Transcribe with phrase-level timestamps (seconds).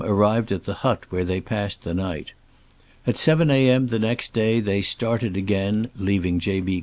[0.05, 2.33] arrived at the hut, where they passed the night.
[3.05, 3.69] At 7 a.
[3.69, 6.59] m the next day they stanl«d again (leaving J.
[6.59, 6.79] B.